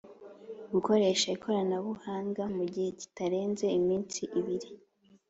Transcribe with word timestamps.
gukoresha 0.73 1.27
ikoranabuhanga 1.35 2.43
mu 2.55 2.63
gihe 2.73 2.89
kitarenze 2.99 3.65
iminsi 3.79 4.21
ibiri 4.39 4.69